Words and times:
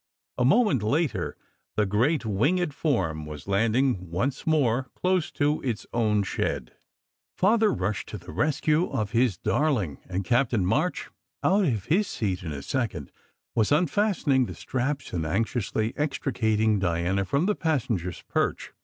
A 0.39 0.43
moment 0.43 0.81
later 0.81 1.37
the 1.75 1.85
great 1.85 2.25
winged 2.25 2.73
form 2.73 3.27
was 3.27 3.47
landing 3.47 4.09
once 4.09 4.47
more 4.47 4.87
close 4.95 5.29
to 5.33 5.61
its 5.61 5.85
own 5.93 6.23
shed. 6.23 6.71
Father 7.37 7.71
rushed 7.71 8.09
to 8.09 8.17
the 8.17 8.31
rescue 8.31 8.89
of 8.89 9.11
his 9.11 9.37
darling, 9.37 9.99
and 10.09 10.25
Captain 10.25 10.65
March 10.65 11.11
out 11.43 11.65
of 11.65 11.85
his 11.85 12.07
seat 12.07 12.41
in 12.41 12.51
a 12.51 12.63
second 12.63 13.11
was 13.53 13.71
unfastening 13.71 14.47
the 14.47 14.55
straps 14.55 15.13
and 15.13 15.23
anxiously 15.23 15.93
extricating 15.95 16.79
Diana 16.79 17.23
from 17.23 17.45
the 17.45 17.53
passen 17.55 17.99
ger 17.99 18.09
s 18.09 18.23
perch. 18.27 18.73